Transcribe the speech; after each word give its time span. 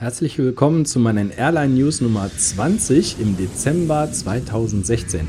Herzlich 0.00 0.38
willkommen 0.38 0.84
zu 0.84 1.00
meinen 1.00 1.32
Airline 1.32 1.74
News 1.74 2.00
Nummer 2.00 2.30
20 2.30 3.20
im 3.20 3.36
Dezember 3.36 4.08
2016. 4.08 5.26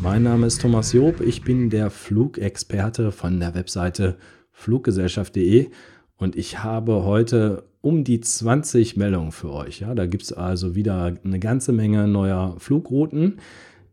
Mein 0.00 0.22
Name 0.22 0.46
ist 0.46 0.60
Thomas 0.60 0.92
Job, 0.92 1.20
ich 1.20 1.42
bin 1.42 1.70
der 1.70 1.90
Flugexperte 1.90 3.10
von 3.10 3.40
der 3.40 3.56
Webseite 3.56 4.16
fluggesellschaft.de 4.52 5.70
und 6.18 6.36
ich 6.36 6.62
habe 6.62 7.02
heute 7.04 7.64
um 7.80 8.04
die 8.04 8.20
20 8.20 8.96
Meldungen 8.96 9.32
für 9.32 9.50
euch. 9.50 9.80
Ja, 9.80 9.92
da 9.92 10.06
gibt 10.06 10.22
es 10.22 10.32
also 10.32 10.76
wieder 10.76 11.16
eine 11.24 11.40
ganze 11.40 11.72
Menge 11.72 12.06
neuer 12.06 12.54
Flugrouten. 12.58 13.40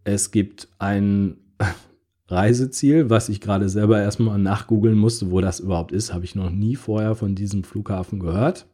Es 0.04 0.30
gibt 0.30 0.68
ein 0.77 1.38
Reiseziel, 2.27 3.09
was 3.09 3.30
ich 3.30 3.41
gerade 3.41 3.68
selber 3.68 4.00
erstmal 4.00 4.38
nachgoogeln 4.38 4.96
musste, 4.96 5.32
wo 5.32 5.41
das 5.41 5.59
überhaupt 5.59 5.91
ist, 5.91 6.14
habe 6.14 6.25
ich 6.25 6.36
noch 6.36 6.52
nie 6.52 6.75
vorher 6.75 7.16
von 7.16 7.34
diesem 7.34 7.64
Flughafen 7.64 8.20
gehört. 8.20 8.68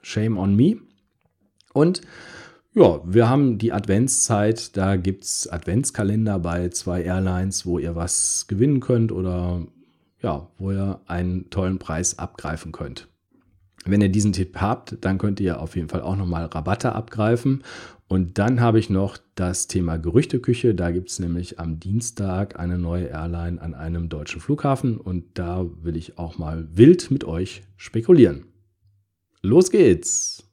Shame 0.00 0.38
on 0.38 0.54
me. 0.54 0.76
Und 1.72 2.02
ja, 2.74 3.00
wir 3.04 3.28
haben 3.28 3.58
die 3.58 3.72
Adventszeit, 3.72 4.76
da 4.76 4.96
gibt 4.96 5.24
es 5.24 5.46
Adventskalender 5.46 6.38
bei 6.38 6.70
zwei 6.70 7.02
Airlines, 7.02 7.66
wo 7.66 7.78
ihr 7.78 7.94
was 7.94 8.46
gewinnen 8.48 8.80
könnt 8.80 9.12
oder 9.12 9.66
ja, 10.22 10.48
wo 10.58 10.70
ihr 10.70 11.00
einen 11.06 11.50
tollen 11.50 11.78
Preis 11.78 12.18
abgreifen 12.18 12.72
könnt. 12.72 13.08
Wenn 13.84 14.00
ihr 14.00 14.08
diesen 14.08 14.32
Tipp 14.32 14.56
habt, 14.60 14.96
dann 15.00 15.18
könnt 15.18 15.40
ihr 15.40 15.60
auf 15.60 15.76
jeden 15.76 15.88
Fall 15.88 16.02
auch 16.02 16.16
nochmal 16.16 16.46
Rabatte 16.46 16.94
abgreifen. 16.94 17.62
Und 18.06 18.38
dann 18.38 18.60
habe 18.60 18.78
ich 18.78 18.90
noch 18.90 19.18
das 19.34 19.66
Thema 19.66 19.96
Gerüchteküche. 19.96 20.74
Da 20.74 20.90
gibt 20.90 21.10
es 21.10 21.18
nämlich 21.18 21.58
am 21.58 21.80
Dienstag 21.80 22.58
eine 22.58 22.78
neue 22.78 23.06
Airline 23.06 23.60
an 23.60 23.74
einem 23.74 24.08
deutschen 24.08 24.40
Flughafen 24.40 24.98
und 24.98 25.24
da 25.34 25.66
will 25.82 25.96
ich 25.96 26.18
auch 26.18 26.38
mal 26.38 26.68
wild 26.72 27.10
mit 27.10 27.24
euch 27.24 27.62
spekulieren. 27.76 28.44
Los 29.40 29.70
geht's! 29.70 30.51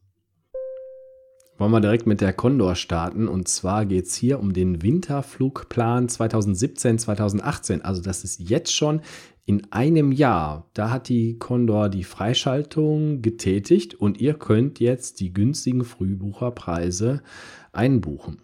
Wollen 1.60 1.72
wir 1.74 1.82
direkt 1.82 2.08
mit 2.08 2.22
der 2.22 2.32
Condor 2.32 2.76
starten. 2.76 3.28
Und 3.28 3.50
zwar 3.50 3.86
geht 3.86 4.06
es 4.06 4.16
hier 4.16 4.40
um 4.40 4.54
den 4.54 4.82
Winterflugplan 4.82 6.08
2017-2018. 6.08 7.82
Also 7.82 8.02
das 8.02 8.24
ist 8.24 8.40
jetzt 8.40 8.74
schon 8.74 9.02
in 9.46 9.70
einem 9.74 10.14
Jahr. 10.14 10.70
Da 10.74 10.90
hat 10.90 11.10
die 11.10 11.38
Condor 11.38 11.90
die 11.90 12.06
Freischaltung 12.06 13.22
getätigt 13.22 13.94
und 13.94 14.22
ihr 14.22 14.36
könnt 14.36 14.80
jetzt 14.80 15.20
die 15.20 15.34
günstigen 15.34 15.84
Frühbucherpreise 15.84 17.22
einbuchen. 17.74 18.38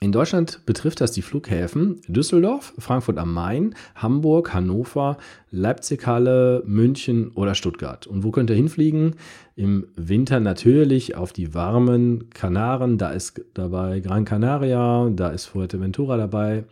In 0.00 0.12
Deutschland 0.12 0.60
betrifft 0.66 1.00
das 1.00 1.12
die 1.12 1.22
Flughäfen 1.22 2.02
Düsseldorf, 2.06 2.74
Frankfurt 2.78 3.16
am 3.16 3.32
Main, 3.32 3.74
Hamburg, 3.94 4.52
Hannover, 4.52 5.16
Leipzig-Halle, 5.50 6.62
München 6.66 7.30
oder 7.30 7.54
Stuttgart. 7.54 8.06
Und 8.06 8.22
wo 8.22 8.30
könnt 8.30 8.50
ihr 8.50 8.56
hinfliegen? 8.56 9.16
Im 9.54 9.86
Winter 9.96 10.38
natürlich 10.38 11.16
auf 11.16 11.32
die 11.32 11.54
warmen 11.54 12.28
Kanaren. 12.28 12.98
Da 12.98 13.10
ist 13.10 13.42
dabei 13.54 14.00
Gran 14.00 14.26
Canaria, 14.26 15.08
da 15.10 15.30
ist 15.30 15.46
Fuerteventura 15.46 16.18
dabei, 16.18 16.64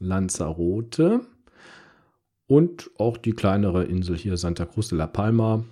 Lanzarote 0.00 1.20
und 2.48 2.90
auch 2.98 3.16
die 3.16 3.32
kleinere 3.32 3.84
Insel 3.84 4.16
hier 4.16 4.36
Santa 4.36 4.66
Cruz 4.66 4.88
de 4.88 4.98
la 4.98 5.06
Palma. 5.06 5.64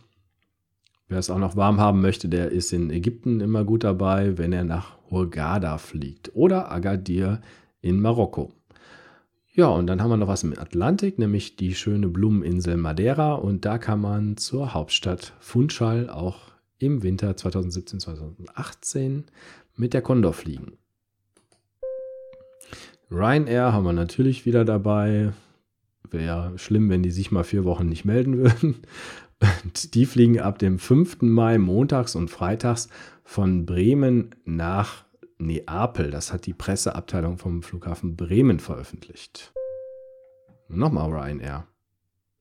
Wer 1.08 1.19
es 1.19 1.30
auch 1.30 1.38
noch 1.38 1.56
warm 1.56 1.80
haben 1.80 2.00
möchte, 2.00 2.28
der 2.28 2.50
ist 2.50 2.72
in 2.72 2.91
Ägypten 2.91 3.41
immer 3.41 3.64
gut 3.64 3.84
dabei, 3.84 4.38
wenn 4.38 4.52
er 4.52 4.64
nach 4.64 4.97
Hurghada 5.10 5.78
fliegt 5.78 6.34
oder 6.34 6.72
Agadir 6.72 7.41
in 7.80 8.00
Marokko. 8.00 8.52
Ja, 9.52 9.69
und 9.69 9.86
dann 9.86 10.02
haben 10.02 10.10
wir 10.10 10.16
noch 10.16 10.28
was 10.28 10.42
im 10.42 10.58
Atlantik, 10.58 11.19
nämlich 11.19 11.55
die 11.56 11.75
schöne 11.75 12.08
Blumeninsel 12.08 12.77
Madeira 12.77 13.34
und 13.34 13.64
da 13.64 13.78
kann 13.78 14.00
man 14.00 14.36
zur 14.36 14.75
Hauptstadt 14.75 15.34
Funchal 15.38 16.10
auch 16.10 16.52
im 16.78 17.02
Winter 17.02 17.30
2017-2018 17.32 19.22
mit 19.77 19.94
der 19.94 20.02
Condor 20.02 20.32
fliegen. 20.32 20.72
Ryanair 23.10 23.72
haben 23.72 23.84
wir 23.84 23.92
natürlich 23.92 24.44
wieder 24.44 24.64
dabei. 24.64 25.32
Wäre 26.10 26.59
schlimm, 26.59 26.91
wenn 26.91 27.03
die 27.03 27.10
sich 27.10 27.31
mal 27.31 27.44
vier 27.44 27.64
Wochen 27.64 27.88
nicht 27.88 28.04
melden 28.04 28.38
würden. 28.38 28.76
Die 29.94 30.06
fliegen 30.06 30.41
ab 30.41 30.59
dem 30.59 30.78
5. 30.78 31.22
Mai 31.22 31.59
montags 31.59 32.15
und 32.15 32.31
freitags 32.31 32.88
von 33.25 33.66
Bremen 33.66 34.34
nach 34.44 35.05
Neapel. 35.38 36.10
Das 36.10 36.32
hat 36.32 36.47
die 36.47 36.55
Presseabteilung 36.55 37.38
vom 37.38 37.62
Flughafen 37.62 38.16
Bremen 38.16 38.60
veröffentlicht. 38.60 39.53
Nochmal 40.69 41.10
Ryanair. 41.10 41.66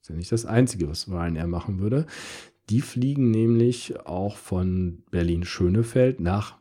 Ist 0.02 0.10
ja 0.10 0.16
nicht 0.16 0.32
das 0.32 0.46
Einzige, 0.46 0.90
was 0.90 1.08
Ryanair 1.08 1.48
machen 1.48 1.80
würde. 1.80 2.06
Die 2.70 2.82
fliegen 2.82 3.32
nämlich 3.32 4.00
auch 4.06 4.38
von 4.38 5.04
Berlin-Schönefeld 5.12 6.20
nach 6.20 6.58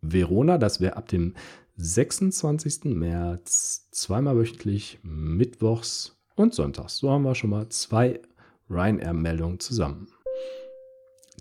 Verona. 0.00 0.58
Das 0.58 0.80
wäre 0.80 0.96
ab 0.96 1.08
dem 1.08 1.34
26. 1.76 2.84
März 2.84 3.88
zweimal 3.90 4.36
wöchentlich, 4.36 4.98
mittwochs 5.02 6.16
und 6.36 6.54
sonntags. 6.54 6.98
So 6.98 7.10
haben 7.10 7.22
wir 7.22 7.34
schon 7.34 7.50
mal 7.50 7.68
zwei 7.68 8.20
Ryanair-Meldungen 8.70 9.60
zusammen. 9.60 10.08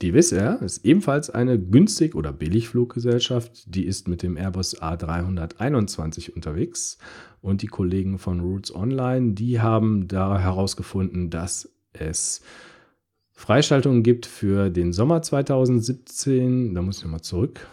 Die 0.01 0.13
Wizz 0.13 0.31
Air 0.31 0.61
ist 0.61 0.85
ebenfalls 0.85 1.29
eine 1.29 1.57
günstig- 1.57 2.15
oder 2.15 2.33
Billigfluggesellschaft. 2.33 3.73
Die 3.73 3.85
ist 3.85 4.07
mit 4.07 4.23
dem 4.23 4.37
Airbus 4.37 4.81
A321 4.81 6.31
unterwegs. 6.31 6.97
Und 7.41 7.61
die 7.61 7.67
Kollegen 7.67 8.17
von 8.17 8.39
Routes 8.39 8.73
Online, 8.73 9.33
die 9.33 9.61
haben 9.61 10.07
da 10.07 10.39
herausgefunden, 10.39 11.29
dass 11.29 11.69
es 11.93 12.41
Freischaltungen 13.31 14.03
gibt 14.03 14.25
für 14.25 14.69
den 14.69 14.93
Sommer 14.93 15.21
2017. 15.21 16.73
Da 16.73 16.81
muss 16.81 16.97
ich 16.97 17.03
nochmal 17.03 17.21
zurück. 17.21 17.67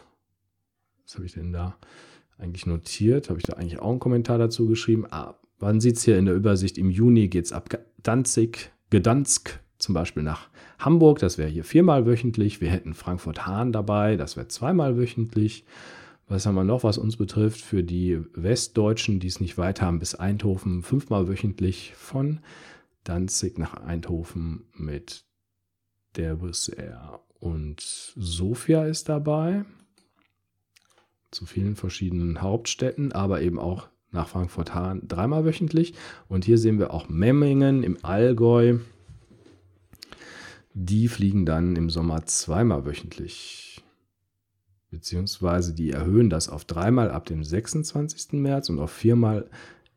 Was 1.04 1.14
habe 1.14 1.26
ich 1.26 1.32
denn 1.32 1.52
da 1.52 1.76
eigentlich 2.38 2.66
notiert? 2.66 3.28
Habe 3.28 3.38
ich 3.38 3.44
da 3.44 3.54
eigentlich 3.54 3.80
auch 3.80 3.90
einen 3.90 3.98
Kommentar 3.98 4.38
dazu 4.38 4.66
geschrieben? 4.66 5.06
Ah, 5.10 5.34
man 5.58 5.80
sieht 5.80 5.96
es 5.96 6.04
hier 6.04 6.18
in 6.18 6.26
der 6.26 6.34
Übersicht. 6.34 6.78
Im 6.78 6.90
Juni 6.90 7.28
geht 7.28 7.46
es 7.46 7.52
ab 7.52 7.68
Danzig, 8.02 8.72
Gdansk 8.90 9.60
zum 9.78 9.94
Beispiel 9.94 10.22
nach 10.22 10.48
Hamburg. 10.78 11.18
Das 11.18 11.38
wäre 11.38 11.48
hier 11.48 11.64
viermal 11.64 12.06
wöchentlich. 12.06 12.60
Wir 12.60 12.70
hätten 12.70 12.94
Frankfurt-Hahn 12.94 13.72
dabei. 13.72 14.16
Das 14.16 14.36
wäre 14.36 14.48
zweimal 14.48 14.96
wöchentlich. 14.96 15.64
Was 16.28 16.46
haben 16.46 16.54
wir 16.54 16.64
noch, 16.64 16.84
was 16.84 16.98
uns 16.98 17.16
betrifft? 17.16 17.60
Für 17.60 17.82
die 17.82 18.20
Westdeutschen, 18.34 19.18
die 19.18 19.26
es 19.26 19.40
nicht 19.40 19.58
weit 19.58 19.82
haben, 19.82 19.98
bis 19.98 20.14
Eindhoven 20.14 20.82
fünfmal 20.82 21.28
wöchentlich 21.28 21.92
von 21.96 22.40
Danzig 23.02 23.58
nach 23.58 23.74
Eindhoven 23.74 24.66
mit 24.74 25.24
der 26.16 26.36
Bus 26.36 26.68
Air. 26.68 27.20
Und 27.38 27.80
Sofia 27.80 28.84
ist 28.84 29.08
dabei. 29.08 29.64
Zu 31.30 31.46
vielen 31.46 31.76
verschiedenen 31.76 32.42
Hauptstädten, 32.42 33.12
aber 33.12 33.40
eben 33.40 33.58
auch 33.58 33.88
nach 34.12 34.28
Frankfurt-Hahn 34.28 35.08
dreimal 35.08 35.44
wöchentlich. 35.44 35.94
Und 36.28 36.44
hier 36.44 36.58
sehen 36.58 36.78
wir 36.78 36.92
auch 36.92 37.08
Memmingen 37.08 37.82
im 37.82 37.98
Allgäu. 38.02 38.78
Die 40.74 41.08
fliegen 41.08 41.46
dann 41.46 41.76
im 41.76 41.90
Sommer 41.90 42.24
zweimal 42.26 42.86
wöchentlich. 42.86 43.82
Beziehungsweise 44.90 45.72
die 45.72 45.90
erhöhen 45.90 46.30
das 46.30 46.48
auf 46.48 46.64
dreimal 46.64 47.10
ab 47.10 47.26
dem 47.26 47.44
26. 47.44 48.32
März 48.32 48.68
und 48.68 48.80
auf 48.80 48.90
viermal 48.90 49.48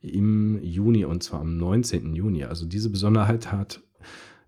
im 0.01 0.61
Juni 0.61 1.05
und 1.05 1.23
zwar 1.23 1.41
am 1.41 1.57
19. 1.57 2.13
Juni. 2.13 2.43
Also 2.43 2.65
diese 2.65 2.89
Besonderheit 2.89 3.51
hat 3.51 3.81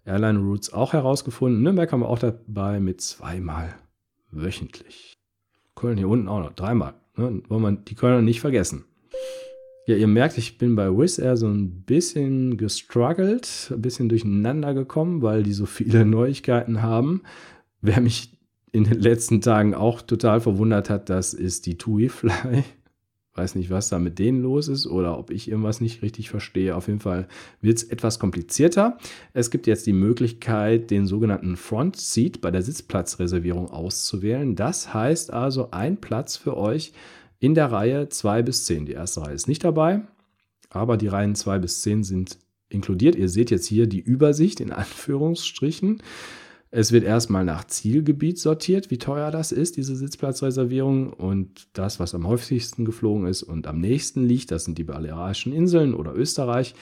Airline 0.06 0.40
Routes 0.40 0.72
auch 0.72 0.94
herausgefunden. 0.94 1.64
Nürnberg 1.64 1.92
haben 1.92 2.02
wir 2.02 2.10
auch 2.10 2.20
dabei 2.20 2.80
mit 2.80 3.02
zweimal 3.02 3.74
wöchentlich. 4.32 5.18
Köln 5.76 5.98
hier 5.98 6.10
unten 6.10 6.28
auch 6.28 6.40
noch 6.40 6.54
dreimal. 6.54 6.94
Ne? 7.16 7.42
Wollen 7.48 7.62
wir 7.62 7.72
die 7.72 7.96
Kölner 7.96 8.22
nicht 8.22 8.42
vergessen. 8.42 8.86
Ja, 9.88 9.96
ihr 9.96 10.08
merkt, 10.08 10.40
ich 10.40 10.58
bin 10.58 10.76
bei 10.76 10.90
Wizz 10.90 11.20
Air 11.20 11.38
so 11.38 11.48
ein 11.48 11.84
bisschen 11.84 12.58
gestruggelt, 12.58 13.72
ein 13.72 13.82
bisschen 13.84 14.10
durcheinander 14.10 14.74
gekommen, 14.74 15.22
weil 15.22 15.44
die 15.44 15.54
so 15.54 15.68
viele 15.68 16.06
Neuigkeiten 16.06 16.82
haben. 16.82 17.22
Wer 17.82 18.02
mich 18.02 18.36
in 18.72 18.86
den 18.86 19.00
letzten 19.00 19.42
Tagen 19.42 19.76
auch 19.76 20.02
total 20.02 20.42
verwundert 20.42 20.90
hat, 20.90 21.10
das 21.10 21.36
ist 21.36 21.68
die 21.68 21.78
TUI 21.78 22.10
Fly. 22.10 22.64
Weiß 23.36 23.54
nicht, 23.54 23.70
was 23.70 23.90
da 23.90 24.00
mit 24.00 24.18
denen 24.18 24.42
los 24.42 24.70
ist 24.70 24.88
oder 24.88 25.20
ob 25.20 25.30
ich 25.30 25.50
irgendwas 25.50 25.82
nicht 25.82 26.02
richtig 26.02 26.30
verstehe. 26.30 26.76
Auf 26.76 26.88
jeden 26.88 27.02
Fall 27.02 27.28
wird 27.62 27.78
es 27.78 27.84
etwas 27.84 28.18
komplizierter. 28.18 28.98
Es 29.34 29.52
gibt 29.52 29.68
jetzt 29.68 29.86
die 29.86 29.94
Möglichkeit, 29.94 30.90
den 30.90 31.06
sogenannten 31.06 31.58
Front 31.58 31.98
Seat 31.98 32.40
bei 32.42 32.50
der 32.50 32.62
Sitzplatzreservierung 32.62 33.70
auszuwählen. 33.70 34.56
Das 34.56 34.94
heißt 34.94 35.32
also 35.32 35.70
ein 35.72 35.98
Platz 35.98 36.38
für 36.38 36.56
euch 36.58 36.94
in 37.46 37.54
der 37.54 37.72
Reihe 37.72 38.10
2 38.10 38.42
bis 38.42 38.66
10. 38.66 38.88
Die 38.88 38.94
erste 38.94 39.22
Reihe 39.22 39.36
ist 39.36 39.48
nicht 39.48 39.64
dabei, 39.64 40.02
aber 40.72 40.98
die 40.98 41.08
Reihen 41.08 41.36
2 41.36 41.60
bis 41.60 41.84
10 41.84 42.04
sind 42.04 42.40
inkludiert. 42.70 43.16
Ihr 43.16 43.30
seht 43.30 43.52
jetzt 43.52 43.68
hier 43.68 43.86
die 43.86 44.00
Übersicht 44.00 44.60
in 44.60 44.72
Anführungsstrichen. 44.72 46.02
Es 46.72 46.92
wird 46.92 47.04
erstmal 47.04 47.46
nach 47.46 47.66
Zielgebiet 47.66 48.40
sortiert, 48.40 48.90
wie 48.90 48.98
teuer 48.98 49.30
das 49.30 49.52
ist, 49.52 49.78
diese 49.78 49.96
Sitzplatzreservierung. 49.96 51.14
Und 51.14 51.68
das, 51.74 52.00
was 52.00 52.16
am 52.16 52.28
häufigsten 52.28 52.84
geflogen 52.84 53.28
ist 53.28 53.44
und 53.44 53.68
am 53.68 53.80
nächsten 53.80 54.26
liegt, 54.26 54.50
das 54.50 54.66
sind 54.66 54.80
die 54.80 54.84
Balearischen 54.84 55.54
Inseln 55.54 55.94
oder 55.94 56.16
Österreich. 56.16 56.74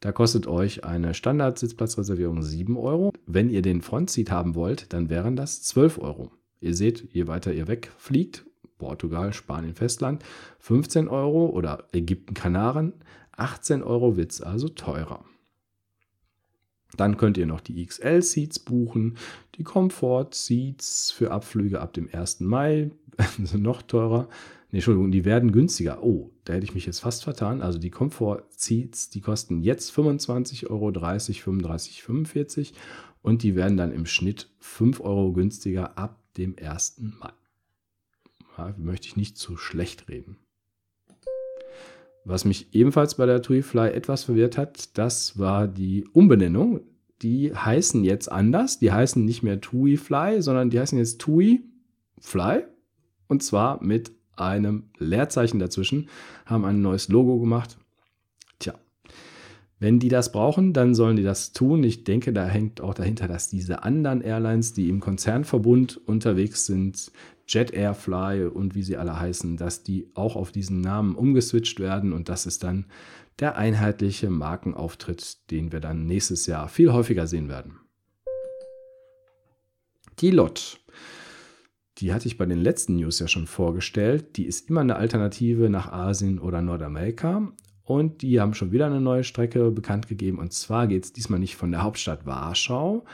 Da 0.00 0.10
kostet 0.10 0.48
euch 0.48 0.84
eine 0.84 1.14
Standard-Sitzplatzreservierung 1.14 2.42
7 2.42 2.76
Euro. 2.76 3.12
Wenn 3.26 3.50
ihr 3.50 3.62
den 3.62 3.82
Frontseat 3.82 4.32
haben 4.32 4.56
wollt, 4.56 4.92
dann 4.92 5.10
wären 5.10 5.36
das 5.36 5.62
12 5.62 5.98
Euro. 5.98 6.32
Ihr 6.60 6.74
seht, 6.74 7.08
je 7.12 7.28
weiter 7.28 7.52
ihr 7.52 7.68
wegfliegt, 7.68 8.44
Portugal, 8.78 9.32
Spanien, 9.32 9.74
Festland, 9.74 10.24
15 10.60 11.08
Euro 11.08 11.46
oder 11.46 11.84
Ägypten, 11.92 12.34
Kanaren, 12.34 12.92
18 13.32 13.82
Euro 13.82 14.16
wird 14.16 14.32
es 14.32 14.40
also 14.40 14.68
teurer. 14.68 15.24
Dann 16.96 17.16
könnt 17.16 17.36
ihr 17.36 17.46
noch 17.46 17.60
die 17.60 17.84
XL-Seats 17.84 18.60
buchen, 18.60 19.18
die 19.56 19.62
Comfort-Seats 19.62 21.12
für 21.12 21.30
Abflüge 21.30 21.80
ab 21.80 21.92
dem 21.92 22.08
1. 22.12 22.40
Mai, 22.40 22.90
sind 23.42 23.62
noch 23.62 23.82
teurer. 23.82 24.28
Nee, 24.70 24.78
Entschuldigung, 24.78 25.10
die 25.10 25.24
werden 25.24 25.52
günstiger. 25.52 26.02
Oh, 26.02 26.30
da 26.44 26.54
hätte 26.54 26.64
ich 26.64 26.74
mich 26.74 26.86
jetzt 26.86 27.00
fast 27.00 27.24
vertan. 27.24 27.62
Also 27.62 27.78
die 27.78 27.90
Comfort-Seats, 27.90 29.10
die 29.10 29.20
kosten 29.20 29.62
jetzt 29.62 29.90
25 29.92 30.70
Euro, 30.70 30.90
30, 30.90 31.42
35, 31.42 32.02
45 32.02 32.74
und 33.22 33.42
die 33.42 33.54
werden 33.54 33.76
dann 33.76 33.92
im 33.92 34.06
Schnitt 34.06 34.50
5 34.58 35.00
Euro 35.00 35.32
günstiger 35.32 35.96
ab 35.96 36.18
dem 36.36 36.56
1. 36.60 37.00
Mai. 37.20 37.32
Ja, 38.58 38.74
möchte 38.76 39.06
ich 39.06 39.16
nicht 39.16 39.38
zu 39.38 39.56
schlecht 39.56 40.08
reden. 40.08 40.36
Was 42.24 42.44
mich 42.44 42.74
ebenfalls 42.74 43.14
bei 43.14 43.24
der 43.24 43.40
TuiFly 43.40 43.90
etwas 43.92 44.24
verwirrt 44.24 44.58
hat, 44.58 44.98
das 44.98 45.38
war 45.38 45.68
die 45.68 46.04
Umbenennung. 46.12 46.80
Die 47.22 47.54
heißen 47.54 48.04
jetzt 48.04 48.30
anders. 48.30 48.78
Die 48.80 48.92
heißen 48.92 49.24
nicht 49.24 49.42
mehr 49.42 49.60
TuiFly, 49.60 50.42
sondern 50.42 50.70
die 50.70 50.78
heißen 50.78 50.98
jetzt 50.98 51.20
TuiFly. 51.20 52.64
Und 53.28 53.42
zwar 53.42 53.82
mit 53.82 54.12
einem 54.36 54.90
Leerzeichen 54.98 55.58
dazwischen. 55.58 56.08
Haben 56.44 56.64
ein 56.64 56.82
neues 56.82 57.08
Logo 57.08 57.38
gemacht. 57.38 57.78
Wenn 59.80 60.00
die 60.00 60.08
das 60.08 60.32
brauchen, 60.32 60.72
dann 60.72 60.94
sollen 60.94 61.16
die 61.16 61.22
das 61.22 61.52
tun. 61.52 61.84
Ich 61.84 62.02
denke, 62.02 62.32
da 62.32 62.44
hängt 62.46 62.80
auch 62.80 62.94
dahinter, 62.94 63.28
dass 63.28 63.48
diese 63.48 63.84
anderen 63.84 64.22
Airlines, 64.22 64.72
die 64.72 64.88
im 64.88 64.98
Konzernverbund 64.98 66.00
unterwegs 66.04 66.66
sind, 66.66 67.12
Jet 67.46 67.72
Airfly 67.72 68.44
und 68.46 68.74
wie 68.74 68.82
sie 68.82 68.96
alle 68.96 69.18
heißen, 69.18 69.56
dass 69.56 69.84
die 69.84 70.10
auch 70.14 70.36
auf 70.36 70.52
diesen 70.52 70.80
Namen 70.80 71.14
umgeswitcht 71.14 71.80
werden 71.80 72.12
und 72.12 72.28
das 72.28 72.44
ist 72.44 72.62
dann 72.64 72.86
der 73.38 73.56
einheitliche 73.56 74.30
Markenauftritt, 74.30 75.50
den 75.50 75.70
wir 75.72 75.80
dann 75.80 76.06
nächstes 76.06 76.46
Jahr 76.46 76.68
viel 76.68 76.92
häufiger 76.92 77.26
sehen 77.26 77.48
werden. 77.48 77.78
Die 80.18 80.30
LOT. 80.30 80.80
Die 81.98 82.12
hatte 82.12 82.26
ich 82.26 82.36
bei 82.36 82.46
den 82.46 82.58
letzten 82.58 82.96
News 82.96 83.20
ja 83.20 83.28
schon 83.28 83.46
vorgestellt. 83.46 84.36
Die 84.36 84.44
ist 84.44 84.68
immer 84.68 84.80
eine 84.80 84.96
Alternative 84.96 85.70
nach 85.70 85.90
Asien 85.92 86.38
oder 86.38 86.60
Nordamerika. 86.60 87.52
Und 87.88 88.20
die 88.20 88.38
haben 88.38 88.52
schon 88.52 88.70
wieder 88.70 88.84
eine 88.84 89.00
neue 89.00 89.24
Strecke 89.24 89.70
bekannt 89.70 90.08
gegeben. 90.08 90.38
Und 90.38 90.52
zwar 90.52 90.86
geht 90.86 91.04
es 91.04 91.14
diesmal 91.14 91.38
nicht 91.38 91.56
von 91.56 91.70
der 91.70 91.82
Hauptstadt 91.82 92.26
Warschau 92.26 93.06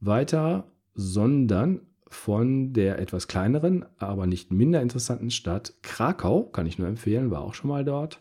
weiter, 0.00 0.64
sondern 0.94 1.82
von 2.08 2.72
der 2.72 2.98
etwas 2.98 3.28
kleineren, 3.28 3.86
aber 3.98 4.26
nicht 4.26 4.50
minder 4.50 4.82
interessanten 4.82 5.30
Stadt 5.30 5.74
Krakau. 5.82 6.42
Kann 6.42 6.66
ich 6.66 6.76
nur 6.76 6.88
empfehlen, 6.88 7.30
war 7.30 7.42
auch 7.42 7.54
schon 7.54 7.70
mal 7.70 7.84
dort. 7.84 8.20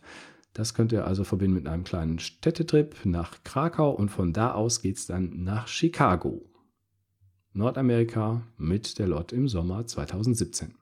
Das 0.53 0.75
könnt 0.75 0.91
ihr 0.91 1.07
also 1.07 1.23
verbinden 1.23 1.55
mit 1.55 1.67
einem 1.67 1.85
kleinen 1.85 2.19
Städtetrip 2.19 3.03
nach 3.05 3.43
Krakau 3.43 3.89
und 3.89 4.09
von 4.09 4.31
da 4.31 4.51
aus 4.51 4.83
geht 4.83 4.97
es 4.97 5.07
dann 5.07 5.41
nach 5.43 5.67
Chicago. 5.67 6.45
Nordamerika 7.53 8.43
mit 8.57 8.99
der 8.99 9.07
Lot 9.07 9.33
im 9.33 9.47
Sommer 9.47 9.87
2017. 9.87 10.75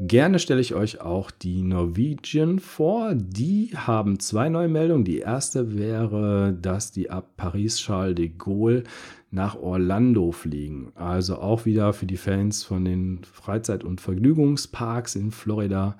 Gerne 0.00 0.40
stelle 0.40 0.60
ich 0.60 0.74
euch 0.74 1.00
auch 1.00 1.30
die 1.30 1.62
Norwegian 1.62 2.58
vor. 2.58 3.14
Die 3.14 3.70
haben 3.76 4.18
zwei 4.18 4.48
neue 4.48 4.66
Meldungen. 4.66 5.04
Die 5.04 5.20
erste 5.20 5.78
wäre, 5.78 6.52
dass 6.52 6.90
die 6.90 7.10
ab 7.10 7.36
Paris-Charles 7.36 8.16
de 8.16 8.28
Gaulle 8.28 8.82
nach 9.30 9.54
Orlando 9.54 10.32
fliegen. 10.32 10.90
Also 10.96 11.36
auch 11.38 11.64
wieder 11.64 11.92
für 11.92 12.06
die 12.06 12.16
Fans 12.16 12.64
von 12.64 12.84
den 12.84 13.22
Freizeit- 13.22 13.84
und 13.84 14.00
Vergnügungsparks 14.00 15.14
in 15.14 15.30
Florida. 15.30 15.96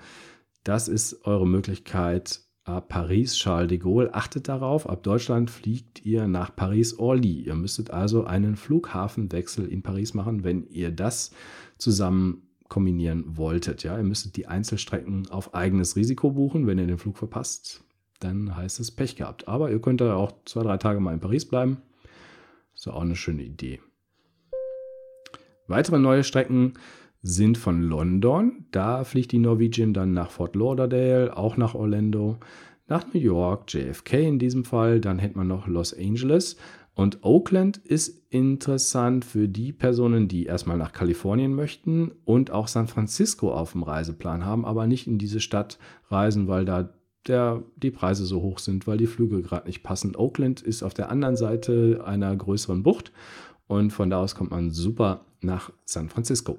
Das 0.64 0.88
ist 0.88 1.24
eure 1.24 1.46
Möglichkeit 1.46 2.40
ab 2.64 2.88
Paris 2.88 3.36
Charles 3.36 3.68
de 3.68 3.78
Gaulle. 3.78 4.12
Achtet 4.12 4.48
darauf, 4.48 4.88
ab 4.88 5.04
Deutschland 5.04 5.50
fliegt 5.50 6.04
ihr 6.04 6.26
nach 6.26 6.56
Paris-Orly. 6.56 7.42
Ihr 7.42 7.54
müsstet 7.54 7.92
also 7.92 8.24
einen 8.24 8.56
Flughafenwechsel 8.56 9.68
in 9.68 9.82
Paris 9.82 10.14
machen, 10.14 10.42
wenn 10.42 10.66
ihr 10.66 10.90
das 10.90 11.30
zusammen 11.78 12.42
kombinieren 12.74 13.36
wolltet. 13.36 13.84
Ja, 13.84 13.96
ihr 13.96 14.02
müsstet 14.02 14.36
die 14.36 14.48
Einzelstrecken 14.48 15.30
auf 15.30 15.54
eigenes 15.54 15.94
Risiko 15.94 16.32
buchen. 16.32 16.66
Wenn 16.66 16.78
ihr 16.78 16.88
den 16.88 16.98
Flug 16.98 17.16
verpasst, 17.16 17.84
dann 18.18 18.56
heißt 18.56 18.80
es 18.80 18.90
Pech 18.90 19.14
gehabt. 19.14 19.46
Aber 19.46 19.70
ihr 19.70 19.80
könnt 19.80 20.00
da 20.00 20.16
auch 20.16 20.32
zwei, 20.44 20.64
drei 20.64 20.76
Tage 20.76 20.98
mal 20.98 21.14
in 21.14 21.20
Paris 21.20 21.44
bleiben. 21.44 21.76
Ist 22.74 22.86
ja 22.86 22.92
auch 22.92 23.02
eine 23.02 23.14
schöne 23.14 23.44
Idee. 23.44 23.78
Weitere 25.68 26.00
neue 26.00 26.24
Strecken 26.24 26.72
sind 27.22 27.58
von 27.58 27.80
London. 27.80 28.66
Da 28.72 29.04
fliegt 29.04 29.30
die 29.30 29.38
Norwegian 29.38 29.94
dann 29.94 30.12
nach 30.12 30.32
Fort 30.32 30.56
Lauderdale, 30.56 31.36
auch 31.36 31.56
nach 31.56 31.76
Orlando, 31.76 32.38
nach 32.88 33.06
New 33.14 33.20
York, 33.20 33.72
JFK 33.72 34.14
in 34.14 34.40
diesem 34.40 34.64
Fall. 34.64 35.00
Dann 35.00 35.20
hätte 35.20 35.38
man 35.38 35.46
noch 35.46 35.68
Los 35.68 35.96
Angeles. 35.96 36.56
Und 36.94 37.24
Oakland 37.24 37.78
ist 37.78 38.22
interessant 38.30 39.24
für 39.24 39.48
die 39.48 39.72
Personen, 39.72 40.28
die 40.28 40.46
erstmal 40.46 40.76
nach 40.76 40.92
Kalifornien 40.92 41.54
möchten 41.54 42.12
und 42.24 42.52
auch 42.52 42.68
San 42.68 42.86
Francisco 42.86 43.52
auf 43.52 43.72
dem 43.72 43.82
Reiseplan 43.82 44.44
haben, 44.44 44.64
aber 44.64 44.86
nicht 44.86 45.06
in 45.06 45.18
diese 45.18 45.40
Stadt 45.40 45.78
reisen, 46.08 46.46
weil 46.46 46.64
da 46.64 46.90
der, 47.26 47.62
die 47.76 47.90
Preise 47.90 48.26
so 48.26 48.42
hoch 48.42 48.58
sind, 48.58 48.86
weil 48.86 48.98
die 48.98 49.06
Flüge 49.06 49.42
gerade 49.42 49.66
nicht 49.66 49.82
passen. 49.82 50.14
Oakland 50.14 50.60
ist 50.62 50.82
auf 50.82 50.94
der 50.94 51.10
anderen 51.10 51.36
Seite 51.36 52.02
einer 52.04 52.34
größeren 52.36 52.82
Bucht 52.82 53.12
und 53.66 53.92
von 53.92 54.10
da 54.10 54.20
aus 54.20 54.34
kommt 54.34 54.50
man 54.50 54.70
super 54.70 55.24
nach 55.40 55.72
San 55.84 56.08
Francisco. 56.08 56.58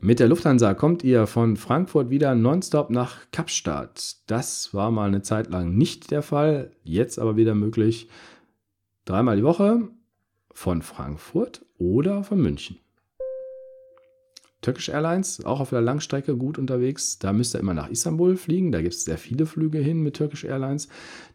Mit 0.00 0.20
der 0.20 0.28
Lufthansa 0.28 0.74
kommt 0.74 1.02
ihr 1.02 1.26
von 1.26 1.56
Frankfurt 1.56 2.08
wieder 2.08 2.34
nonstop 2.36 2.90
nach 2.90 3.16
Kapstadt. 3.32 4.16
Das 4.28 4.72
war 4.72 4.92
mal 4.92 5.08
eine 5.08 5.22
Zeit 5.22 5.50
lang 5.50 5.76
nicht 5.76 6.12
der 6.12 6.22
Fall, 6.22 6.70
jetzt 6.84 7.18
aber 7.18 7.36
wieder 7.36 7.56
möglich. 7.56 8.08
Dreimal 9.08 9.36
die 9.38 9.42
Woche 9.42 9.88
von 10.52 10.82
Frankfurt 10.82 11.64
oder 11.78 12.24
von 12.24 12.42
München. 12.42 12.76
Turkish 14.60 14.90
Airlines, 14.90 15.42
auch 15.46 15.60
auf 15.60 15.70
der 15.70 15.80
Langstrecke 15.80 16.36
gut 16.36 16.58
unterwegs. 16.58 17.18
Da 17.18 17.32
müsst 17.32 17.56
ihr 17.56 17.60
immer 17.60 17.72
nach 17.72 17.88
Istanbul 17.88 18.36
fliegen. 18.36 18.70
Da 18.70 18.82
gibt 18.82 18.92
es 18.92 19.06
sehr 19.06 19.16
viele 19.16 19.46
Flüge 19.46 19.78
hin 19.78 20.02
mit 20.02 20.16
Turkish 20.16 20.44
Airlines. 20.44 20.90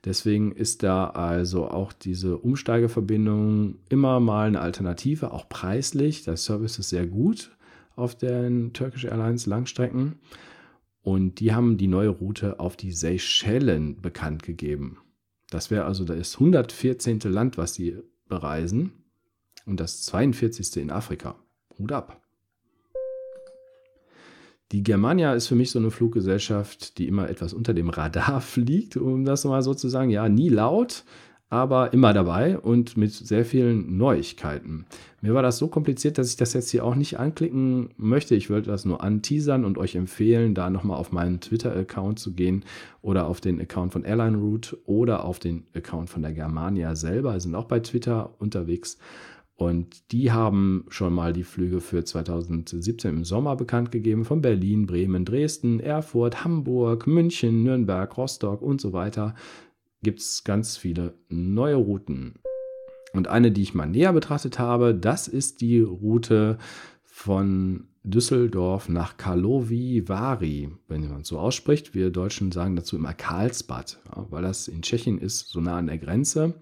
Deswegen 0.05 0.51
ist 0.51 0.83
da 0.83 1.07
also 1.07 1.67
auch 1.67 1.93
diese 1.93 2.37
Umsteigeverbindung 2.37 3.79
immer 3.89 4.19
mal 4.19 4.49
eine 4.49 4.61
Alternative, 4.61 5.31
auch 5.31 5.49
preislich. 5.49 6.23
Der 6.25 6.37
Service 6.37 6.77
ist 6.77 6.89
sehr 6.89 7.07
gut 7.07 7.57
auf 7.95 8.13
den 8.13 8.73
Turkish 8.73 9.05
Airlines 9.05 9.47
Langstrecken. 9.47 10.19
Und 11.01 11.39
die 11.39 11.55
haben 11.55 11.77
die 11.77 11.87
neue 11.87 12.09
Route 12.09 12.59
auf 12.59 12.77
die 12.77 12.91
Seychellen 12.91 13.99
bekannt 13.99 14.43
gegeben. 14.43 14.99
Das 15.53 15.69
wäre 15.69 15.85
also 15.85 16.03
das 16.03 16.33
114. 16.33 17.19
Land, 17.25 17.59
was 17.59 17.75
sie 17.75 17.97
bereisen 18.27 18.91
und 19.67 19.79
das 19.79 20.01
42. 20.01 20.77
in 20.77 20.89
Afrika. 20.89 21.35
Hut 21.77 21.91
ab. 21.91 22.19
Die 24.71 24.81
Germania 24.81 25.35
ist 25.35 25.45
für 25.45 25.55
mich 25.55 25.69
so 25.69 25.77
eine 25.77 25.91
Fluggesellschaft, 25.91 26.97
die 26.97 27.07
immer 27.07 27.29
etwas 27.29 27.53
unter 27.53 27.75
dem 27.75 27.89
Radar 27.89 28.41
fliegt, 28.41 28.97
um 28.97 29.25
das 29.25 29.45
mal 29.45 29.61
so 29.61 29.75
zu 29.75 29.89
sagen. 29.89 30.09
Ja, 30.09 30.27
nie 30.27 30.49
laut, 30.49 31.03
aber 31.53 31.93
immer 31.93 32.13
dabei 32.13 32.57
und 32.57 32.97
mit 32.97 33.13
sehr 33.13 33.45
vielen 33.45 33.95
Neuigkeiten. 33.95 34.87
Mir 35.21 35.35
war 35.35 35.43
das 35.43 35.59
so 35.59 35.67
kompliziert, 35.67 36.17
dass 36.17 36.31
ich 36.31 36.35
das 36.35 36.53
jetzt 36.53 36.71
hier 36.71 36.83
auch 36.83 36.95
nicht 36.95 37.19
anklicken 37.19 37.91
möchte. 37.95 38.33
Ich 38.33 38.49
wollte 38.49 38.71
das 38.71 38.85
nur 38.85 39.03
anteasern 39.03 39.63
und 39.63 39.77
euch 39.77 39.93
empfehlen, 39.93 40.55
da 40.55 40.71
nochmal 40.71 40.97
auf 40.97 41.11
meinen 41.11 41.41
Twitter-Account 41.41 42.17
zu 42.17 42.33
gehen 42.33 42.65
oder 43.03 43.27
auf 43.27 43.39
den 43.39 43.61
Account 43.61 43.93
von 43.93 44.03
Airline 44.03 44.37
Route 44.37 44.79
oder 44.87 45.25
auf 45.25 45.37
den 45.37 45.67
Account 45.75 46.09
von 46.09 46.23
der 46.23 46.31
Germania 46.31 46.95
selber. 46.95 47.33
Sie 47.35 47.41
sind 47.41 47.55
auch 47.55 47.65
bei 47.65 47.81
Twitter 47.81 48.33
unterwegs. 48.39 48.97
Und 49.55 50.11
die 50.11 50.31
haben 50.31 50.85
schon 50.89 51.13
mal 51.13 51.33
die 51.33 51.43
Flüge 51.43 51.81
für 51.81 52.03
2017 52.03 53.17
im 53.17 53.23
Sommer 53.23 53.55
bekannt 53.55 53.91
gegeben 53.91 54.25
von 54.25 54.41
Berlin, 54.41 54.87
Bremen, 54.87 55.23
Dresden, 55.23 55.79
Erfurt, 55.79 56.43
Hamburg, 56.43 57.05
München, 57.05 57.61
Nürnberg, 57.61 58.17
Rostock 58.17 58.63
und 58.63 58.81
so 58.81 58.91
weiter 58.91 59.35
gibt 60.03 60.19
es 60.19 60.43
ganz 60.43 60.77
viele 60.77 61.15
neue 61.29 61.75
Routen. 61.75 62.35
Und 63.13 63.27
eine, 63.27 63.51
die 63.51 63.61
ich 63.61 63.73
mal 63.73 63.85
näher 63.85 64.13
betrachtet 64.13 64.59
habe, 64.59 64.93
das 64.93 65.27
ist 65.27 65.61
die 65.61 65.79
Route 65.79 66.57
von 67.03 67.87
Düsseldorf 68.03 68.89
nach 68.89 69.17
Karlovy 69.17 70.07
Vary, 70.07 70.69
wenn 70.87 71.07
man 71.07 71.23
so 71.23 71.39
ausspricht. 71.39 71.93
Wir 71.93 72.09
Deutschen 72.09 72.51
sagen 72.51 72.75
dazu 72.75 72.97
immer 72.97 73.13
Karlsbad, 73.13 73.99
ja, 74.05 74.25
weil 74.29 74.41
das 74.41 74.67
in 74.67 74.81
Tschechien 74.81 75.19
ist, 75.19 75.49
so 75.49 75.61
nah 75.61 75.77
an 75.77 75.87
der 75.87 75.99
Grenze. 75.99 76.55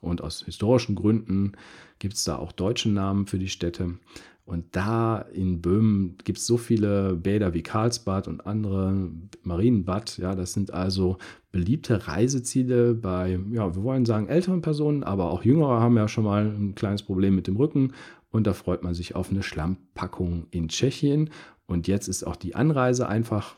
Und 0.00 0.22
aus 0.22 0.44
historischen 0.44 0.94
Gründen 0.94 1.52
gibt 1.98 2.14
es 2.14 2.24
da 2.24 2.36
auch 2.36 2.52
deutsche 2.52 2.88
Namen 2.88 3.26
für 3.26 3.38
die 3.38 3.48
Städte. 3.48 3.98
Und 4.46 4.76
da 4.76 5.18
in 5.18 5.60
Böhmen 5.60 6.18
gibt 6.22 6.38
es 6.38 6.46
so 6.46 6.56
viele 6.56 7.16
Bäder 7.16 7.52
wie 7.52 7.64
Karlsbad 7.64 8.28
und 8.28 8.46
andere 8.46 9.10
Marienbad. 9.42 10.18
Ja, 10.18 10.36
das 10.36 10.52
sind 10.52 10.72
also 10.72 11.18
beliebte 11.50 12.06
Reiseziele 12.06 12.94
bei, 12.94 13.40
ja, 13.50 13.74
wir 13.74 13.82
wollen 13.82 14.06
sagen 14.06 14.28
älteren 14.28 14.62
Personen, 14.62 15.02
aber 15.02 15.32
auch 15.32 15.44
jüngere 15.44 15.80
haben 15.80 15.96
ja 15.96 16.06
schon 16.06 16.22
mal 16.22 16.46
ein 16.46 16.76
kleines 16.76 17.02
Problem 17.02 17.34
mit 17.34 17.48
dem 17.48 17.56
Rücken 17.56 17.92
und 18.30 18.46
da 18.46 18.52
freut 18.52 18.84
man 18.84 18.94
sich 18.94 19.16
auf 19.16 19.30
eine 19.30 19.42
Schlammpackung 19.42 20.46
in 20.52 20.68
Tschechien. 20.68 21.30
Und 21.66 21.88
jetzt 21.88 22.06
ist 22.06 22.22
auch 22.22 22.36
die 22.36 22.54
Anreise 22.54 23.08
einfach. 23.08 23.56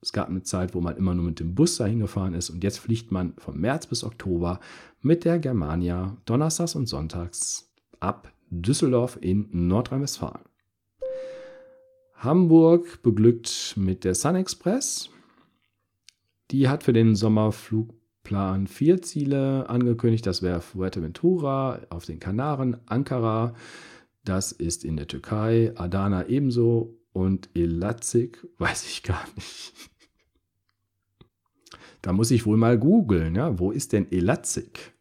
Es 0.00 0.14
gab 0.14 0.30
eine 0.30 0.42
Zeit, 0.42 0.74
wo 0.74 0.80
man 0.80 0.96
immer 0.96 1.14
nur 1.14 1.26
mit 1.26 1.40
dem 1.40 1.54
Bus 1.54 1.76
dahin 1.76 2.00
gefahren 2.00 2.32
ist 2.32 2.48
und 2.48 2.64
jetzt 2.64 2.78
fliegt 2.78 3.12
man 3.12 3.34
vom 3.36 3.60
März 3.60 3.86
bis 3.88 4.04
Oktober 4.04 4.58
mit 5.02 5.26
der 5.26 5.38
Germania 5.38 6.16
donnerstags 6.24 6.74
und 6.74 6.88
sonntags 6.88 7.70
ab 8.00 8.32
Düsseldorf 8.50 9.18
in 9.20 9.48
Nordrhein-Westfalen. 9.50 10.44
Hamburg 12.14 13.02
beglückt 13.02 13.74
mit 13.76 14.04
der 14.04 14.14
Sun 14.14 14.36
Express. 14.36 15.10
Die 16.50 16.68
hat 16.68 16.82
für 16.82 16.92
den 16.92 17.14
Sommerflugplan 17.14 18.66
vier 18.66 19.00
Ziele 19.00 19.68
angekündigt. 19.70 20.26
Das 20.26 20.42
wäre 20.42 20.60
Fuerteventura 20.60 21.80
auf 21.88 22.04
den 22.04 22.20
Kanaren, 22.20 22.76
Ankara, 22.86 23.54
das 24.24 24.52
ist 24.52 24.84
in 24.84 24.96
der 24.96 25.06
Türkei, 25.06 25.72
Adana 25.76 26.28
ebenso 26.28 26.98
und 27.12 27.48
Elazig 27.54 28.46
weiß 28.58 28.86
ich 28.86 29.02
gar 29.02 29.24
nicht. 29.34 29.72
Da 32.02 32.12
muss 32.12 32.30
ich 32.30 32.46
wohl 32.46 32.56
mal 32.56 32.78
googeln, 32.78 33.34
ja, 33.34 33.58
wo 33.58 33.70
ist 33.70 33.92
denn 33.92 34.10
Elazig? 34.10 34.94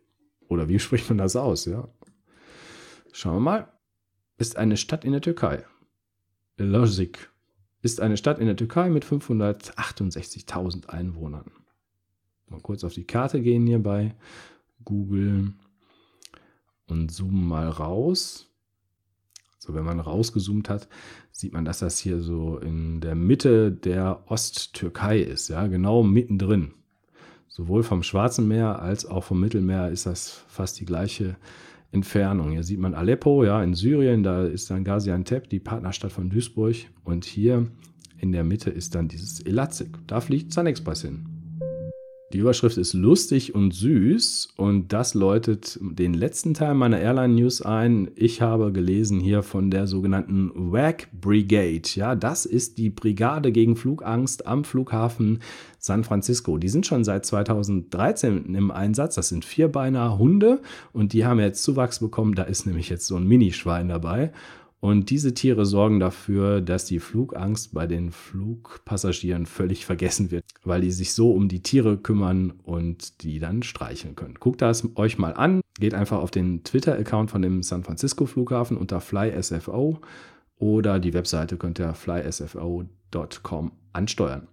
Oder 0.48 0.68
wie 0.68 0.80
spricht 0.80 1.10
man 1.10 1.18
das 1.18 1.36
aus, 1.36 1.66
ja? 1.66 1.88
Schauen 3.12 3.36
wir 3.36 3.40
mal. 3.40 3.74
Ist 4.38 4.58
eine 4.58 4.78
Stadt 4.78 5.04
in 5.04 5.12
der 5.12 5.22
Türkei. 5.22 5.66
Elazig 6.58 7.30
ist 7.82 8.02
eine 8.02 8.18
Stadt 8.18 8.40
in 8.40 8.46
der 8.46 8.56
Türkei 8.56 8.90
mit 8.90 9.06
568.000 9.06 10.88
Einwohnern. 10.88 11.52
Mal 12.48 12.62
kurz 12.62 12.84
auf 12.84 12.94
die 12.94 13.06
Karte 13.06 13.42
gehen 13.42 13.68
hier 13.68 13.80
bei 13.82 14.16
Google 14.84 15.54
und 16.88 17.12
zoomen 17.12 17.48
mal 17.48 17.70
raus. 17.70 18.48
So, 19.60 19.74
wenn 19.74 19.84
man 19.84 20.00
rausgezoomt 20.00 20.70
hat, 20.70 20.88
sieht 21.32 21.54
man, 21.54 21.66
dass 21.66 21.80
das 21.80 22.00
hier 22.00 22.22
so 22.22 22.58
in 22.58 23.02
der 23.02 23.16
Mitte 23.16 23.72
der 23.72 24.24
Osttürkei 24.28 25.20
ist, 25.20 25.50
ja, 25.50 25.68
genau 25.68 26.02
mittendrin. 26.02 26.74
Sowohl 27.48 27.84
vom 27.84 28.04
Schwarzen 28.04 28.48
Meer 28.48 28.80
als 28.80 29.06
auch 29.06 29.24
vom 29.24 29.40
Mittelmeer 29.40 29.90
ist 29.90 30.06
das 30.06 30.30
fast 30.48 30.80
die 30.80 30.86
gleiche 30.86 31.36
Entfernung. 31.92 32.52
Hier 32.52 32.64
sieht 32.64 32.80
man 32.80 32.94
Aleppo, 32.94 33.44
ja, 33.44 33.64
in 33.64 33.74
Syrien, 33.74 34.24
da 34.24 34.46
ist 34.46 34.70
dann 34.70 34.84
Gaziantep, 34.84 35.50
die 35.50 35.60
Partnerstadt 35.60 36.12
von 36.12 36.30
Duisburg. 36.30 36.76
Und 37.04 37.26
hier 37.26 37.68
in 38.20 38.32
der 38.32 38.44
Mitte 38.44 38.70
ist 38.70 38.96
dann 38.96 39.08
dieses 39.08 39.40
Elazig. 39.40 39.98
Da 40.08 40.22
fliegt 40.22 40.54
Sunexpress 40.54 41.02
hin. 41.04 41.29
Die 42.32 42.38
Überschrift 42.38 42.78
ist 42.78 42.94
lustig 42.94 43.56
und 43.56 43.74
süß 43.74 44.50
und 44.56 44.94
das 44.94 45.16
läutet 45.16 45.80
den 45.82 46.14
letzten 46.14 46.54
Teil 46.54 46.76
meiner 46.76 47.00
Airline 47.00 47.34
News 47.34 47.64
ein. 47.64 48.12
Ich 48.16 48.40
habe 48.40 48.72
gelesen 48.72 49.20
hier 49.20 49.42
von 49.42 49.72
der 49.72 49.88
sogenannten 49.88 50.52
WAG 50.72 51.08
Brigade. 51.12 51.90
Ja, 51.96 52.14
das 52.14 52.46
ist 52.46 52.78
die 52.78 52.92
Brigade 52.92 53.52
gegen 53.52 53.76
Flugangst 53.76 54.46
am 54.46 54.64
Flughafen 54.64 55.40
San 55.80 56.04
Francisco. 56.04 56.60
Die 56.60 56.70
sind 56.70 56.86
schon 56.86 57.04
seit 57.04 57.26
2013 57.26 58.54
im 58.54 58.70
Einsatz. 58.70 59.16
Das 59.16 59.30
sind 59.30 59.44
Vierbeiner 59.44 60.20
Hunde 60.20 60.62
und 60.94 61.14
die 61.14 61.26
haben 61.26 61.40
jetzt 61.40 61.64
Zuwachs 61.64 62.00
bekommen. 62.00 62.36
Da 62.36 62.44
ist 62.44 62.68
nämlich 62.68 62.90
jetzt 62.90 63.08
so 63.08 63.16
ein 63.16 63.28
Minischwein 63.28 63.90
dabei. 63.90 64.32
Und 64.82 65.10
diese 65.10 65.34
Tiere 65.34 65.66
sorgen 65.66 66.00
dafür, 66.00 66.62
dass 66.62 66.86
die 66.86 67.00
Flugangst 67.00 67.74
bei 67.74 67.86
den 67.86 68.12
Flugpassagieren 68.12 69.46
völlig 69.46 69.86
vergessen 69.86 70.32
wird, 70.32 70.46
weil 70.64 70.82
die 70.82 70.92
sich 70.92 71.14
so 71.14 71.32
um 71.34 71.50
die 71.50 71.62
Tiere 71.62 71.98
kümmern 71.98 72.54
und 72.64 73.24
die 73.24 73.40
dann 73.40 73.62
streicheln 73.62 74.16
können. 74.16 74.36
Guckt 74.40 74.62
das 74.62 74.88
euch 74.96 75.18
mal 75.18 75.34
an. 75.34 75.62
Geht 75.80 75.94
einfach 75.94 76.20
auf 76.20 76.32
den 76.32 76.64
Twitter-Account 76.64 77.30
von 77.30 77.42
dem 77.42 77.62
San 77.62 77.84
Francisco 77.84 78.26
Flughafen 78.26 78.78
unter 78.78 79.02
FlySFO 79.02 80.00
oder 80.58 81.00
die 81.00 81.14
Webseite 81.14 81.58
könnt 81.58 81.80
ihr 81.80 81.94
flysfo.com 81.94 83.72
ansteuern. 83.94 84.48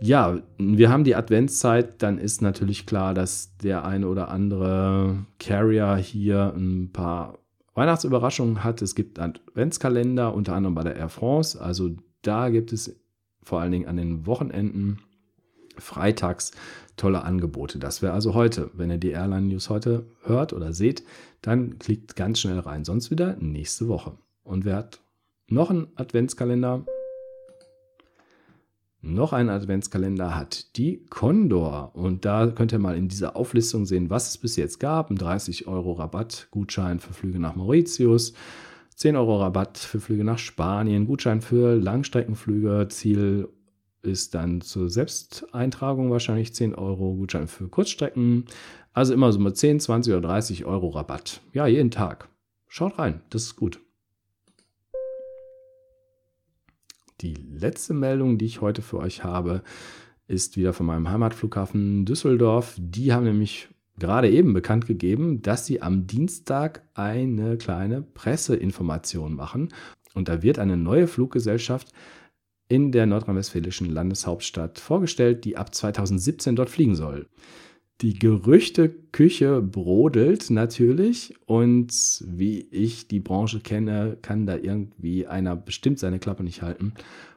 Ja, 0.00 0.40
wir 0.58 0.90
haben 0.90 1.04
die 1.04 1.14
Adventszeit, 1.14 2.02
dann 2.02 2.18
ist 2.18 2.42
natürlich 2.42 2.86
klar, 2.86 3.14
dass 3.14 3.56
der 3.58 3.84
eine 3.84 4.08
oder 4.08 4.30
andere 4.30 5.24
Carrier 5.38 5.94
hier 5.96 6.52
ein 6.56 6.90
paar 6.92 7.38
Weihnachtsüberraschungen 7.74 8.64
hat. 8.64 8.82
Es 8.82 8.94
gibt 8.94 9.18
Adventskalender, 9.18 10.34
unter 10.34 10.54
anderem 10.54 10.74
bei 10.74 10.84
der 10.84 10.96
Air 10.96 11.08
France. 11.08 11.60
Also 11.60 11.90
da 12.22 12.50
gibt 12.50 12.72
es 12.72 12.96
vor 13.42 13.60
allen 13.60 13.72
Dingen 13.72 13.88
an 13.88 13.96
den 13.96 14.26
Wochenenden 14.26 14.98
freitags 15.78 16.52
tolle 16.96 17.22
Angebote. 17.24 17.78
Das 17.78 18.02
wäre 18.02 18.12
also 18.12 18.34
heute. 18.34 18.70
Wenn 18.74 18.90
ihr 18.90 18.98
die 18.98 19.10
Airline 19.10 19.46
News 19.48 19.70
heute 19.70 20.04
hört 20.22 20.52
oder 20.52 20.72
seht, 20.72 21.02
dann 21.40 21.78
klickt 21.78 22.14
ganz 22.14 22.40
schnell 22.40 22.58
rein. 22.58 22.84
Sonst 22.84 23.10
wieder 23.10 23.36
nächste 23.40 23.88
Woche. 23.88 24.12
Und 24.44 24.64
wer 24.64 24.76
hat 24.76 25.00
noch 25.48 25.70
einen 25.70 25.88
Adventskalender? 25.96 26.84
Noch 29.02 29.32
einen 29.32 29.50
Adventskalender 29.50 30.36
hat 30.36 30.76
die 30.76 31.04
Condor. 31.10 31.90
Und 31.94 32.24
da 32.24 32.46
könnt 32.46 32.72
ihr 32.72 32.78
mal 32.78 32.96
in 32.96 33.08
dieser 33.08 33.36
Auflistung 33.36 33.84
sehen, 33.84 34.10
was 34.10 34.28
es 34.28 34.38
bis 34.38 34.56
jetzt 34.56 34.78
gab. 34.78 35.10
Ein 35.10 35.16
30 35.16 35.66
Euro 35.66 35.92
Rabatt-Gutschein 35.92 37.00
für 37.00 37.12
Flüge 37.12 37.40
nach 37.40 37.56
Mauritius, 37.56 38.32
10 38.94 39.16
Euro 39.16 39.40
Rabatt 39.40 39.78
für 39.78 40.00
Flüge 40.00 40.22
nach 40.22 40.38
Spanien, 40.38 41.06
Gutschein 41.06 41.40
für 41.40 41.74
Langstreckenflüge. 41.74 42.86
Ziel 42.90 43.48
ist 44.02 44.34
dann 44.34 44.60
zur 44.60 44.88
Selbsteintragung 44.88 46.10
wahrscheinlich 46.10 46.54
10 46.54 46.74
Euro, 46.74 47.14
Gutschein 47.14 47.48
für 47.48 47.68
Kurzstrecken. 47.68 48.44
Also 48.92 49.14
immer 49.14 49.32
so 49.32 49.40
mit 49.40 49.56
10, 49.56 49.80
20 49.80 50.12
oder 50.12 50.28
30 50.28 50.64
Euro 50.64 50.90
Rabatt. 50.90 51.40
Ja, 51.52 51.66
jeden 51.66 51.90
Tag. 51.90 52.28
Schaut 52.68 52.98
rein, 52.98 53.20
das 53.30 53.42
ist 53.42 53.56
gut. 53.56 53.80
Die 57.22 57.34
letzte 57.34 57.94
Meldung, 57.94 58.36
die 58.36 58.46
ich 58.46 58.60
heute 58.60 58.82
für 58.82 58.98
euch 58.98 59.22
habe, 59.22 59.62
ist 60.26 60.56
wieder 60.56 60.72
von 60.72 60.86
meinem 60.86 61.08
Heimatflughafen 61.08 62.04
Düsseldorf. 62.04 62.74
Die 62.78 63.12
haben 63.12 63.24
nämlich 63.24 63.68
gerade 63.96 64.28
eben 64.28 64.52
bekannt 64.52 64.86
gegeben, 64.86 65.40
dass 65.40 65.64
sie 65.64 65.80
am 65.82 66.08
Dienstag 66.08 66.82
eine 66.94 67.56
kleine 67.58 68.02
Presseinformation 68.02 69.34
machen. 69.34 69.72
Und 70.14 70.28
da 70.28 70.42
wird 70.42 70.58
eine 70.58 70.76
neue 70.76 71.06
Fluggesellschaft 71.06 71.92
in 72.68 72.90
der 72.90 73.06
nordrhein-westfälischen 73.06 73.88
Landeshauptstadt 73.88 74.80
vorgestellt, 74.80 75.44
die 75.44 75.56
ab 75.56 75.72
2017 75.72 76.56
dort 76.56 76.70
fliegen 76.70 76.96
soll. 76.96 77.28
Die 78.02 78.18
Gerüchteküche 78.18 79.62
brodelt 79.62 80.50
natürlich 80.50 81.36
und 81.46 81.92
wie 82.26 82.66
ich 82.72 83.06
die 83.06 83.20
Branche 83.20 83.60
kenne, 83.60 84.18
kann 84.22 84.44
da 84.44 84.56
irgendwie 84.56 85.28
einer 85.28 85.54
bestimmt 85.54 86.00
seine 86.00 86.18
Klappe 86.18 86.42
nicht 86.42 86.62
halten 86.62 86.94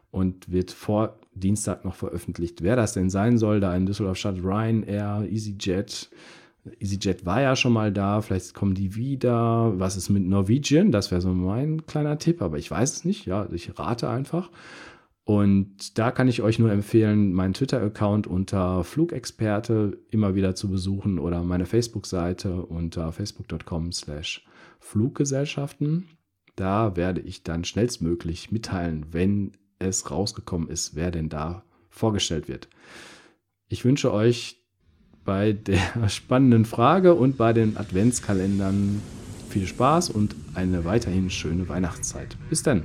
und 0.10 0.52
wird 0.52 0.72
vor 0.72 1.20
Dienstag 1.36 1.86
noch 1.86 1.94
veröffentlicht, 1.94 2.64
wer 2.64 2.76
das 2.76 2.94
denn 2.94 3.12
sein 3.12 3.38
soll. 3.38 3.60
Da 3.60 3.76
in 3.76 3.86
Düsseldorf 3.86 4.18
statt 4.18 4.38
Ryanair, 4.44 5.28
EasyJet. 5.30 6.10
EasyJet 6.80 7.28
war 7.28 7.42
ja 7.42 7.56
schon 7.56 7.74
mal 7.74 7.94
da, 7.94 8.22
vielleicht 8.22 8.56
kommen 8.56 8.74
die 8.74 8.96
wieder. 8.96 9.74
Was 9.78 9.96
ist 9.98 10.10
mit 10.10 10.24
Norwegian? 10.24 10.92
Das 10.92 11.12
wäre 11.12 11.22
so 11.22 11.30
mein 11.30 11.86
kleiner 11.86 12.18
Tipp, 12.18 12.42
aber 12.42 12.58
ich 12.58 12.72
weiß 12.72 12.92
es 12.92 13.06
nicht. 13.06 13.28
Ja, 13.28 13.48
ich 13.52 13.78
rate 13.78 14.10
einfach. 14.10 14.50
Und 15.26 15.98
da 15.98 16.12
kann 16.12 16.28
ich 16.28 16.44
euch 16.44 16.60
nur 16.60 16.72
empfehlen, 16.72 17.34
meinen 17.34 17.56
Twitter-Account 17.56 18.28
unter 18.28 18.84
Flugexperte 18.84 19.98
immer 20.12 20.36
wieder 20.36 20.54
zu 20.54 20.70
besuchen 20.70 21.18
oder 21.18 21.42
meine 21.42 21.66
Facebook-Seite 21.66 22.62
unter 22.62 23.12
facebook.com 23.12 23.92
slash 23.92 24.46
Fluggesellschaften. 24.80 26.06
Da 26.56 26.96
werde 26.96 27.22
ich 27.22 27.42
dann 27.42 27.64
schnellstmöglich 27.64 28.52
mitteilen, 28.52 29.08
wenn 29.12 29.54
es 29.80 30.12
rausgekommen 30.12 30.70
ist, 30.70 30.96
wer 30.96 31.10
denn 31.10 31.28
da 31.28 31.64
vorgestellt 31.90 32.48
wird. 32.48 32.70
Ich 33.68 33.84
wünsche 33.84 34.14
euch 34.14 34.64
bei 35.26 35.54
der 35.54 35.82
spannenden 36.08 36.66
Frage 36.66 37.16
und 37.16 37.36
bei 37.36 37.52
den 37.52 37.78
Adventskalendern 37.78 39.02
viel 39.50 39.66
Spaß 39.66 40.12
und 40.12 40.36
eine 40.54 40.86
weiterhin 40.86 41.32
schöne 41.32 41.68
Weihnachtszeit. 41.68 42.38
Bis 42.48 42.62
dann. 42.62 42.84